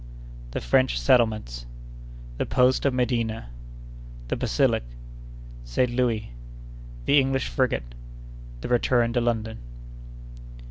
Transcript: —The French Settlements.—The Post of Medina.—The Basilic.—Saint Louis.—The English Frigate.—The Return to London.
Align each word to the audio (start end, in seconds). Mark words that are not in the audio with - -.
—The 0.49 0.61
French 0.61 0.99
Settlements.—The 0.99 2.47
Post 2.47 2.87
of 2.87 2.93
Medina.—The 2.95 4.35
Basilic.—Saint 4.35 5.91
Louis.—The 5.91 7.19
English 7.19 7.47
Frigate.—The 7.49 8.67
Return 8.67 9.13
to 9.13 9.21
London. 9.21 9.59